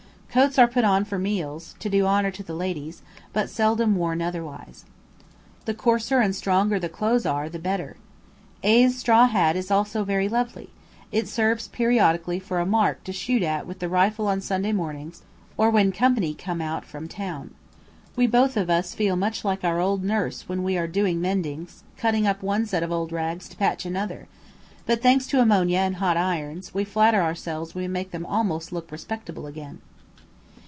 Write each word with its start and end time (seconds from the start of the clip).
Coats 0.33 0.57
are 0.57 0.65
put 0.65 0.85
on 0.85 1.03
for 1.03 1.19
meals, 1.19 1.75
to 1.79 1.89
do 1.89 2.05
honour 2.05 2.31
to 2.31 2.41
the 2.41 2.53
ladies, 2.53 3.01
but 3.33 3.49
seldom 3.49 3.97
worn 3.97 4.21
otherwise. 4.21 4.85
The 5.65 5.73
coarser 5.73 6.19
and 6.19 6.33
stronger 6.33 6.79
the 6.79 6.87
clothes 6.87 7.25
are 7.25 7.49
the 7.49 7.59
better. 7.59 7.97
A 8.63 8.87
's 8.87 8.97
straw 8.97 9.25
hat 9.27 9.57
is 9.57 9.69
also 9.69 10.05
very 10.05 10.29
lovely, 10.29 10.69
it 11.11 11.27
serves 11.27 11.67
periodically 11.67 12.39
for 12.39 12.61
a 12.61 12.65
mark 12.65 13.03
to 13.03 13.11
shoot 13.11 13.43
at 13.43 13.67
with 13.67 13.79
the 13.79 13.89
rifle 13.89 14.25
on 14.29 14.39
Sunday 14.39 14.71
mornings, 14.71 15.23
or 15.57 15.69
when 15.69 15.91
company 15.91 16.33
come 16.33 16.61
out 16.61 16.85
from 16.85 17.09
town. 17.09 17.53
We 18.15 18.25
both 18.25 18.55
of 18.55 18.69
us 18.69 18.95
feel 18.95 19.17
much 19.17 19.43
like 19.43 19.65
our 19.65 19.81
old 19.81 20.01
nurse 20.01 20.47
when 20.47 20.63
we 20.63 20.77
are 20.77 20.87
doing 20.87 21.17
our 21.17 21.23
mendings, 21.29 21.83
cutting 21.97 22.25
up 22.25 22.41
one 22.41 22.65
set 22.65 22.83
of 22.83 22.91
old 22.93 23.11
rags 23.11 23.49
to 23.49 23.57
patch 23.57 23.85
another; 23.85 24.29
but 24.85 25.01
thanks 25.03 25.27
to 25.27 25.41
ammonia 25.41 25.79
and 25.79 25.97
hot 25.97 26.15
irons, 26.15 26.73
we 26.73 26.85
flatter 26.85 27.21
ourselves 27.21 27.75
we 27.75 27.85
make 27.89 28.11
them 28.11 28.25
almost 28.25 28.71
look 28.71 28.93
respectable 28.93 29.45
again. 29.45 29.81